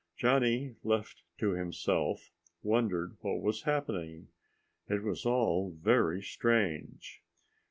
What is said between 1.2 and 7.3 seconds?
to himself, wondered what was happening. It was all very strange.